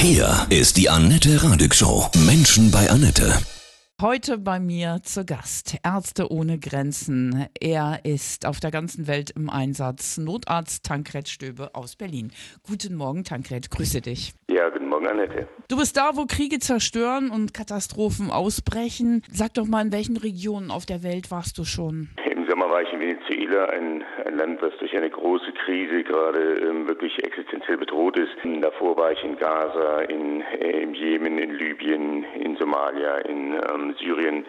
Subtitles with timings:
[0.00, 2.08] Hier ist die Annette Radig Show.
[2.24, 3.32] Menschen bei Annette.
[4.00, 7.48] Heute bei mir zu Gast Ärzte ohne Grenzen.
[7.60, 10.16] Er ist auf der ganzen Welt im Einsatz.
[10.16, 12.30] Notarzt Tankred Stöbe aus Berlin.
[12.62, 13.72] Guten Morgen, Tankred.
[13.72, 14.34] Grüße dich.
[14.48, 15.48] Ja, guten Morgen, Annette.
[15.66, 19.24] Du bist da, wo Kriege zerstören und Katastrophen ausbrechen.
[19.32, 22.10] Sag doch mal, in welchen Regionen auf der Welt warst du schon?
[22.48, 26.88] Sommer war ich in Venezuela, ein, ein Land, was durch eine große Krise gerade ähm,
[26.88, 28.32] wirklich existenziell bedroht ist.
[28.62, 33.94] Davor war ich in Gaza, in, äh, im Jemen, in Libyen, in Somalia, in ähm,
[33.98, 34.46] Syrien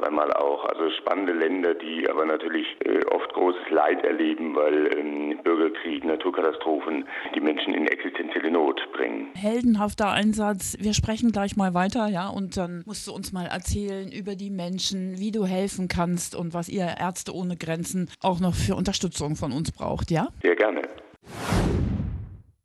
[0.00, 0.64] zweimal auch.
[0.64, 7.06] Also spannende Länder, die aber natürlich äh, oft großes Leid erleben, weil ähm, Bürgerkrieg, Naturkatastrophen
[7.34, 9.28] die Menschen in existenzielle Not bringen.
[9.34, 10.76] Heldenhafter Einsatz.
[10.80, 14.50] Wir sprechen gleich mal weiter, ja, und dann musst du uns mal erzählen über die
[14.50, 19.36] Menschen, wie du helfen kannst und was ihr Ärzte ohne Grenzen auch noch für Unterstützung
[19.36, 20.28] von uns braucht, ja?
[20.42, 20.82] Sehr gerne.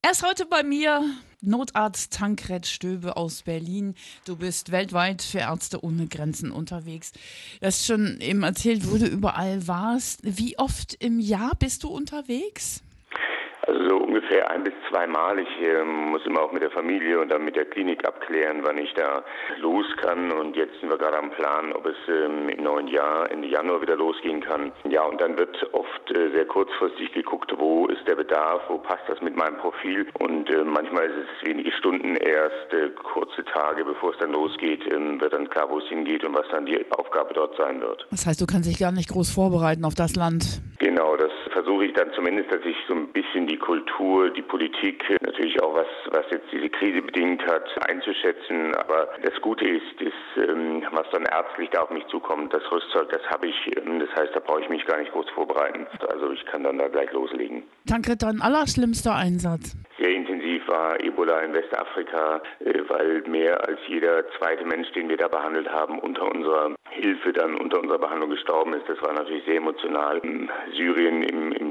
[0.02, 1.02] Er ist heute bei mir,
[1.46, 3.96] Notarzt Tankred Stöbe aus Berlin.
[4.26, 7.12] Du bist weltweit für Ärzte ohne Grenzen unterwegs.
[7.60, 10.20] Du hast schon eben erzählt, du überall warst.
[10.24, 12.82] Wie oft im Jahr bist du unterwegs?
[13.68, 15.40] Also so ungefähr ein bis zweimal.
[15.40, 18.78] Ich äh, muss immer auch mit der Familie und dann mit der Klinik abklären, wann
[18.78, 19.24] ich da
[19.60, 20.32] los kann.
[20.32, 23.82] Und jetzt sind wir gerade am Plan, ob es ähm, im neuen Jahr, Ende Januar
[23.82, 24.72] wieder losgehen kann.
[24.88, 29.04] Ja, und dann wird oft äh, sehr kurzfristig geguckt, wo ist der Bedarf, wo passt
[29.08, 30.06] das mit meinem Profil.
[30.20, 34.82] Und äh, manchmal ist es wenige Stunden erst, äh, kurze Tage, bevor es dann losgeht,
[34.92, 38.06] ähm, wird dann klar, wo es hingeht und was dann die Aufgabe dort sein wird.
[38.12, 40.62] Das heißt, du kannst dich gar nicht groß vorbereiten auf das Land.
[40.80, 45.04] Genau, das versuche ich dann zumindest, dass ich so ein bisschen die Kultur, die Politik,
[45.22, 48.76] natürlich auch was, was jetzt diese Krise bedingt hat, einzuschätzen.
[48.76, 53.10] Aber das Gute ist, ist ähm, was dann ärztlich da auf mich zukommt, das Rüstzeug,
[53.10, 53.78] das habe ich.
[53.78, 55.88] Ähm, das heißt, da brauche ich mich gar nicht groß vorbereiten.
[56.10, 57.64] Also ich kann dann da gleich loslegen.
[57.86, 59.76] Danke, dein allerschlimmster Einsatz.
[59.98, 65.18] Sehr intensiv war Ebola in Westafrika, äh, weil mehr als jeder zweite Mensch, den wir
[65.18, 68.88] da behandelt haben, unter unserer Hilfe dann unter unserer Behandlung gestorben ist.
[68.88, 70.18] Das war natürlich sehr emotional.
[70.20, 71.65] In Syrien im, im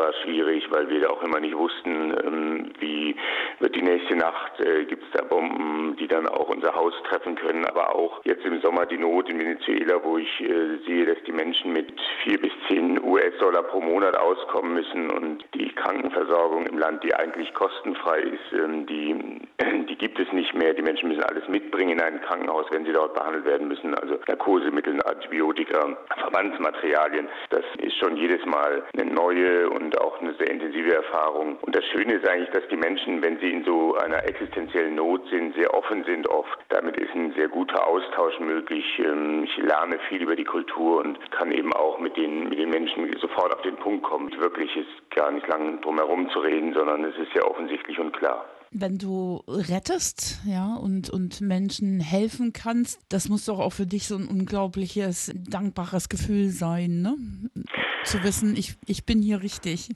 [0.00, 3.14] war schwierig, weil wir auch immer nicht wussten, ähm, wie
[3.58, 7.36] wird die nächste Nacht, äh, gibt es da Bomben, die dann auch unser Haus treffen
[7.36, 7.66] können.
[7.66, 11.32] Aber auch jetzt im Sommer die Not in Venezuela, wo ich äh, sehe, dass die
[11.32, 11.92] Menschen mit
[12.24, 17.52] vier bis zehn US-Dollar pro Monat auskommen müssen und die Krankenversorgung im Land, die eigentlich
[17.52, 19.14] kostenfrei ist, ähm, die,
[19.88, 20.72] die gibt es nicht mehr.
[20.72, 23.94] Die Menschen müssen alles mitbringen in ein Krankenhaus, wenn sie dort behandelt werden müssen.
[23.96, 27.28] Also Narkosemittel, Antibiotika, Verbandsmaterialien.
[27.50, 31.56] Das ist schon jedes Mal eine neue und auch eine sehr intensive Erfahrung.
[31.62, 35.22] Und das Schöne ist eigentlich, dass die Menschen, wenn sie in so einer existenziellen Not
[35.30, 36.58] sind, sehr offen sind oft.
[36.68, 38.84] Damit ist ein sehr guter Austausch möglich.
[38.98, 42.70] Ähm, ich lerne viel über die Kultur und kann eben auch mit den, mit den
[42.70, 44.30] Menschen sofort auf den Punkt kommen.
[44.38, 48.12] Wirklich ist gar nicht lang drum herum zu reden, sondern es ist ja offensichtlich und
[48.12, 48.44] klar.
[48.72, 54.06] Wenn du rettest, ja, und, und Menschen helfen kannst, das muss doch auch für dich
[54.06, 57.16] so ein unglaubliches, dankbares Gefühl sein, ne?
[58.04, 59.88] Zu wissen, ich, ich bin hier richtig.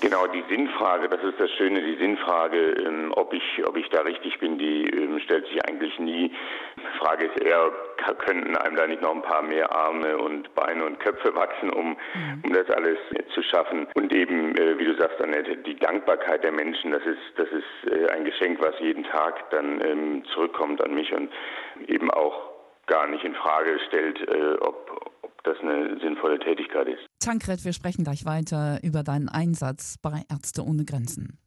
[0.00, 4.02] Genau, die Sinnfrage, das ist das Schöne, die Sinnfrage, ähm, ob ich, ob ich da
[4.02, 6.30] richtig bin, die ähm, stellt sich eigentlich nie.
[6.76, 7.72] Die Frage ist eher,
[8.18, 11.96] könnten einem da nicht noch ein paar mehr Arme und Beine und Köpfe wachsen, um,
[12.14, 12.42] mhm.
[12.44, 12.98] um das alles
[13.34, 13.86] zu schaffen.
[13.94, 17.92] Und eben, äh, wie du sagst, Annette, die Dankbarkeit der Menschen, das ist, das ist
[17.92, 21.30] äh, ein Geschenk, was jeden Tag dann ähm, zurückkommt an mich und
[21.88, 22.50] eben auch
[22.86, 25.10] gar nicht in Frage stellt, äh, ob
[25.44, 27.06] das eine sinnvolle Tätigkeit ist.
[27.20, 31.38] Tankred, wir sprechen gleich weiter über deinen Einsatz bei Ärzte ohne Grenzen.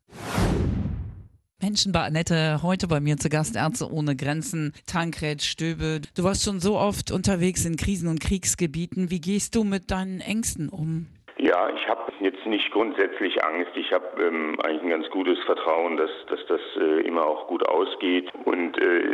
[1.62, 6.02] Menschen bei Annette, heute bei mir zu Gast Ärzte ohne Grenzen, Tankred Stöbe.
[6.16, 9.10] Du warst schon so oft unterwegs in Krisen- und Kriegsgebieten.
[9.12, 11.08] Wie gehst du mit deinen Ängsten um?
[11.38, 13.72] Ja, ich habe jetzt nicht grundsätzlich Angst.
[13.76, 17.68] Ich habe ähm, eigentlich ein ganz gutes Vertrauen, dass, dass das äh, immer auch gut
[17.68, 18.30] ausgeht.
[18.46, 18.63] Und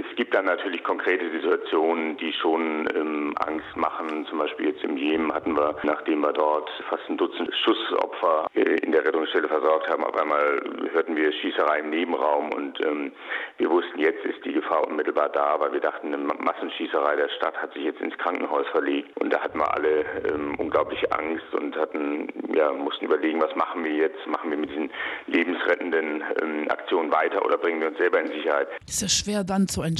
[0.09, 4.25] es gibt dann natürlich konkrete Situationen, die schon ähm, Angst machen.
[4.29, 8.61] Zum Beispiel jetzt im Jemen hatten wir, nachdem wir dort fast ein Dutzend Schussopfer äh,
[8.81, 10.61] in der Rettungsstelle versorgt haben, auf einmal
[10.91, 13.11] hörten wir Schießerei im Nebenraum und ähm,
[13.57, 17.55] wir wussten, jetzt ist die Gefahr unmittelbar da, weil wir dachten, eine Massenschießerei der Stadt
[17.57, 19.15] hat sich jetzt ins Krankenhaus verlegt.
[19.19, 23.83] Und da hatten wir alle ähm, unglaubliche Angst und hatten ja, mussten überlegen, was machen
[23.83, 24.25] wir jetzt?
[24.27, 24.89] Machen wir mit diesen
[25.27, 28.67] lebensrettenden ähm, Aktionen weiter oder bringen wir uns selber in Sicherheit?
[28.85, 29.98] Das ist ja schwer dann zu entscheiden.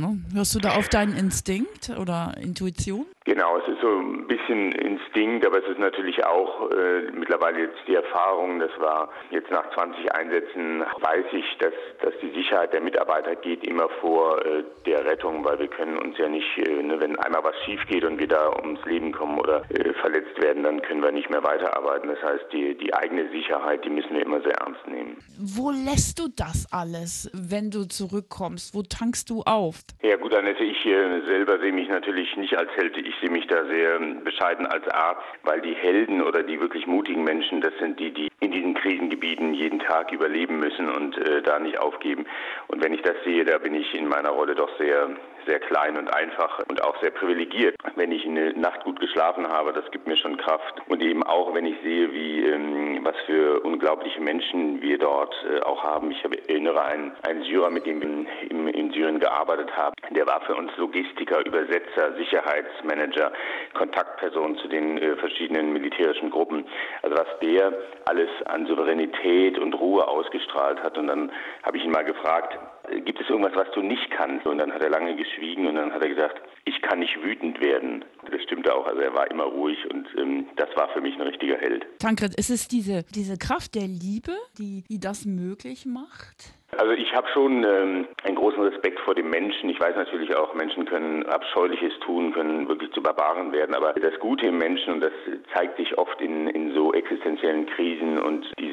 [0.00, 0.20] Ne?
[0.32, 3.06] Hörst du da auf deinen Instinkt oder Intuition?
[3.28, 7.76] Genau, es ist so ein bisschen Instinkt, aber es ist natürlich auch äh, mittlerweile jetzt
[7.86, 12.80] die Erfahrung, das war jetzt nach 20 Einsätzen, weiß ich, dass, dass die Sicherheit der
[12.80, 16.98] Mitarbeiter geht immer vor äh, der Rettung, weil wir können uns ja nicht, äh, ne,
[17.00, 20.62] wenn einmal was schief geht und wir da ums Leben kommen oder äh, verletzt werden,
[20.62, 22.08] dann können wir nicht mehr weiterarbeiten.
[22.08, 25.18] Das heißt, die, die eigene Sicherheit, die müssen wir immer sehr ernst nehmen.
[25.38, 28.74] Wo lässt du das alles, wenn du zurückkommst?
[28.74, 29.76] Wo tankst du auf?
[30.00, 32.96] Ja gut, Annette, ich äh, selber sehe mich natürlich nicht als Held.
[32.96, 37.24] Ich sehe mich da sehr bescheiden als Arzt, weil die Helden oder die wirklich mutigen
[37.24, 41.58] Menschen, das sind die, die in diesen Krisengebieten jeden Tag überleben müssen und äh, da
[41.58, 42.26] nicht aufgeben.
[42.68, 45.10] Und wenn ich das sehe, da bin ich in meiner Rolle doch sehr
[45.48, 47.74] sehr klein und einfach und auch sehr privilegiert.
[47.96, 50.74] Wenn ich eine Nacht gut geschlafen habe, das gibt mir schon Kraft.
[50.88, 55.60] Und eben auch, wenn ich sehe, wie ähm, was für unglaubliche Menschen wir dort äh,
[55.60, 56.10] auch haben.
[56.10, 59.94] Ich erinnere einen, einen Syrer, mit dem wir in, in Syrien gearbeitet haben.
[60.10, 63.32] Der war für uns Logistiker, Übersetzer, Sicherheitsmanager,
[63.72, 66.66] Kontaktperson zu den äh, verschiedenen militärischen Gruppen.
[67.02, 67.72] Also was der
[68.04, 70.96] alles an Souveränität und Ruhe ausgestrahlt hat.
[70.98, 71.30] Und dann
[71.62, 72.58] habe ich ihn mal gefragt,
[73.04, 74.46] gibt es irgendwas, was du nicht kannst?
[74.46, 77.60] Und dann hat er lange geschwiegen und dann hat er gesagt, ich kann nicht wütend
[77.60, 78.04] werden.
[78.30, 78.86] Das stimmte auch.
[78.86, 81.86] Also er war immer ruhig und ähm, das war für mich ein richtiger Held.
[81.98, 86.57] Tankred, ist es diese, diese Kraft der Liebe, die, die das möglich macht?
[86.78, 89.68] Also ich habe schon ähm, einen großen Respekt vor dem Menschen.
[89.68, 93.74] Ich weiß natürlich auch, Menschen können Abscheuliches tun, können wirklich zu Barbaren werden.
[93.74, 95.12] Aber das Gute im Menschen, und das
[95.52, 98.67] zeigt sich oft in, in so existenziellen Krisen und Liebe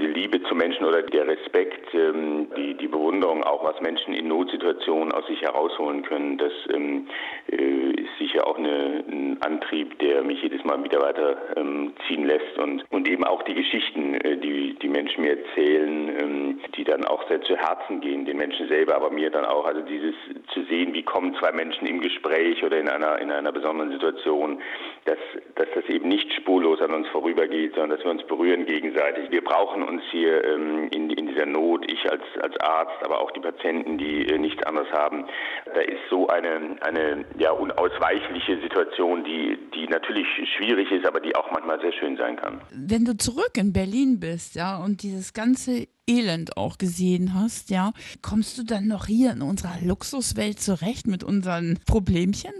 [0.56, 5.42] Menschen oder der Respekt, ähm, die, die Bewunderung auch, was Menschen in Notsituationen aus sich
[5.42, 7.07] herausholen können, das ähm,
[7.52, 12.25] äh, ist sicher auch eine, ein Antrieb, der mich jedes Mal wieder weiter ähm, ziehen
[12.25, 12.57] lässt.
[12.57, 17.06] Und, und eben auch die Geschichten, äh, die die Menschen mir erzählen, ähm, die dann
[17.06, 19.66] auch sehr zu Herzen Herzen gehen, den Menschen selber, aber mir dann auch.
[19.66, 20.16] Also dieses
[20.54, 24.62] zu sehen, wie kommen zwei Menschen im Gespräch oder in einer, in einer besonderen Situation,
[25.06, 25.18] dass,
[25.56, 29.31] dass das eben nicht spurlos an uns vorübergeht, sondern dass wir uns berühren gegenseitig.
[29.31, 33.32] Wir brauchen uns hier ähm, in, in dieser Not, ich als, als Arzt, aber auch
[33.32, 35.26] die Patienten, die äh, nichts anderes haben.
[35.66, 40.28] Da ist so eine, eine ja, unausweichliche Situation, die, die natürlich
[40.58, 42.62] schwierig ist, aber die auch manchmal sehr schön sein kann.
[42.72, 47.92] Wenn du zurück in Berlin bist, ja, und dieses ganze Elend auch gesehen hast, ja,
[48.22, 52.54] kommst du dann noch hier in unserer Luxuswelt zurecht mit unseren Problemchen?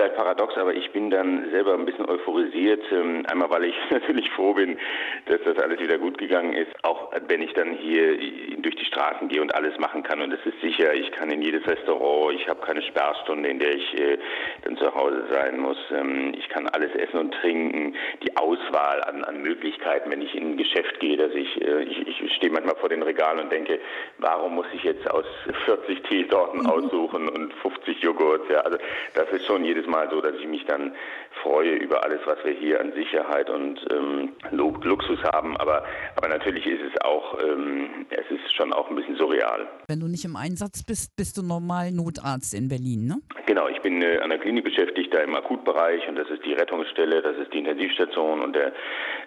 [0.00, 2.80] Vielleicht paradox, aber ich bin dann selber ein bisschen euphorisiert.
[2.90, 4.78] Ähm, einmal, weil ich natürlich froh bin,
[5.26, 6.72] dass das alles wieder gut gegangen ist.
[6.84, 8.16] Auch wenn ich dann hier
[8.62, 10.22] durch die Straßen gehe und alles machen kann.
[10.22, 13.74] Und es ist sicher, ich kann in jedes Restaurant, ich habe keine Sperrstunde, in der
[13.74, 14.16] ich äh,
[14.62, 15.76] dann zu Hause sein muss.
[15.90, 17.94] Ähm, ich kann alles essen und trinken.
[18.22, 22.22] Die Auswahl an, an Möglichkeiten, wenn ich in ein Geschäft gehe, dass ich, äh, ich,
[22.22, 23.78] ich stehe manchmal vor den Regalen und denke,
[24.16, 25.26] warum muss ich jetzt aus
[25.66, 26.70] 40 Teesorten mhm.
[26.70, 28.48] aussuchen und 50 Joghurt?
[28.48, 28.78] Ja, also
[29.12, 30.94] das ist schon jedes Mal so, dass ich mich dann
[31.42, 35.56] freue über alles, was wir hier an Sicherheit und ähm, Luxus haben.
[35.56, 35.84] Aber,
[36.16, 39.68] aber natürlich ist es auch, ähm, es ist schon auch ein bisschen surreal.
[39.88, 43.20] Wenn du nicht im Einsatz bist, bist du normal Notarzt in Berlin, ne?
[43.46, 46.52] Genau, ich bin äh, an der Klinik beschäftigt, da im Akutbereich und das ist die
[46.52, 48.72] Rettungsstelle, das ist die Intensivstation und der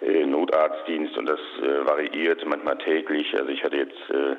[0.00, 3.34] äh, Notarztdienst und das äh, variiert manchmal täglich.
[3.36, 4.36] Also ich hatte jetzt äh,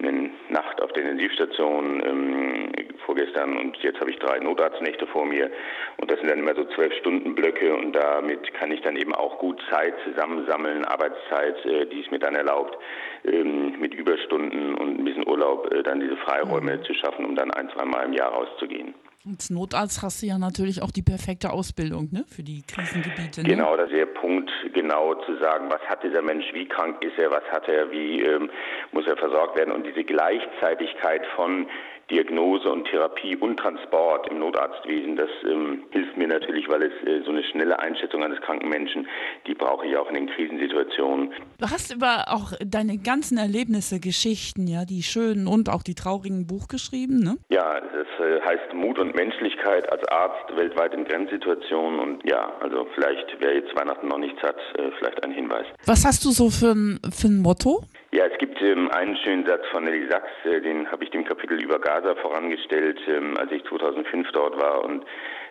[0.00, 2.72] eine Nacht auf der Intensivstation ähm,
[3.04, 5.50] vorgestern und jetzt habe ich drei Notarztnächte vor mir
[5.98, 9.14] und das sind dann immer so zwölf Stunden Blöcke und damit kann ich dann eben
[9.14, 12.76] auch gut Zeit zusammensammeln, Arbeitszeit, äh, die es mir dann erlaubt,
[13.24, 16.84] ähm, mit Überstunden und ein bisschen Urlaub äh, dann diese Freiräume mhm.
[16.84, 18.94] zu schaffen, um dann ein, zwei Mal im Jahr rauszugehen.
[19.28, 23.42] Als Notarzt hast du ja natürlich auch die perfekte Ausbildung ne, für die Krisengebiete.
[23.42, 23.48] Ne?
[23.48, 27.18] Genau, das ist der Punkt, genau zu sagen, was hat dieser Mensch, wie krank ist
[27.18, 28.48] er, was hat er, wie ähm,
[28.92, 31.66] muss er versorgt werden und diese Gleichzeitigkeit von
[32.10, 35.16] Diagnose und Therapie und Transport im Notarztwesen.
[35.16, 39.06] Das ähm, hilft mir natürlich, weil es äh, so eine schnelle Einschätzung eines kranken Menschen,
[39.46, 41.32] die brauche ich auch in den Krisensituationen.
[41.58, 46.46] Du hast über auch deine ganzen Erlebnisse, Geschichten, ja, die schönen und auch die traurigen
[46.46, 47.36] Buch geschrieben, ne?
[47.50, 52.86] Ja, das äh, heißt Mut und Menschlichkeit als Arzt weltweit in Grenzsituationen und ja, also
[52.94, 55.66] vielleicht, wer jetzt Weihnachten noch nichts hat, äh, vielleicht ein Hinweis.
[55.84, 57.82] Was hast du so für ein, für ein Motto?
[58.18, 61.24] Ja, es gibt ähm, einen schönen Satz von Nelly Sachs, äh, den habe ich dem
[61.24, 64.84] Kapitel über Gaza vorangestellt, ähm, als ich 2005 dort war.
[64.84, 65.04] Und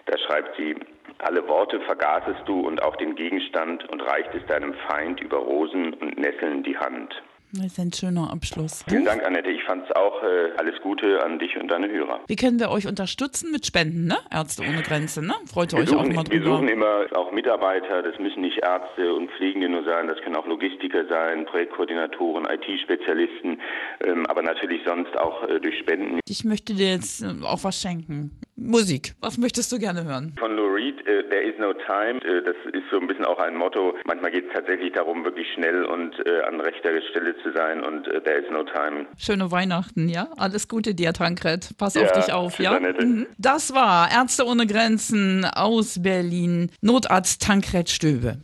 [0.05, 0.75] da schreibt sie,
[1.19, 6.17] alle Worte vergaßest du und auch den Gegenstand und reichtest deinem Feind über Rosen und
[6.17, 7.15] Nesseln die Hand.
[7.53, 8.83] Das ist ein schöner Abschluss.
[8.89, 9.49] Vielen Dank, Annette.
[9.49, 12.19] Ich fand es auch äh, alles Gute an dich und deine Hörer.
[12.27, 14.17] Wie können wir euch unterstützen mit Spenden, ne?
[14.29, 15.33] Ärzte ohne Grenzen, ne?
[15.45, 16.45] Freut ihr euch suchen, auch mal drüber.
[16.45, 18.03] Wir suchen immer auch Mitarbeiter.
[18.03, 20.07] Das müssen nicht Ärzte und Pflegende nur sein.
[20.07, 23.61] Das können auch Logistiker sein, Projektkoordinatoren, IT-Spezialisten,
[24.05, 26.19] ähm, aber natürlich sonst auch äh, durch Spenden.
[26.27, 28.31] Ich möchte dir jetzt äh, auch was schenken.
[28.57, 29.13] Musik.
[29.21, 30.33] Was möchtest du gerne hören?
[30.39, 33.37] Von Lou Lied äh, There is no time, äh, das ist so ein bisschen auch
[33.37, 33.93] ein Motto.
[34.05, 38.07] Manchmal geht es tatsächlich darum, wirklich schnell und äh, an rechter Stelle zu sein und
[38.07, 39.05] äh, There is no time.
[39.17, 40.29] Schöne Weihnachten, ja?
[40.37, 41.77] Alles Gute dir, Tankred.
[41.77, 42.79] Pass ja, auf dich auf, ja?
[42.79, 43.27] Mhm.
[43.37, 48.39] Das war Ärzte ohne Grenzen aus Berlin, Notarzt Tankred Stöbe.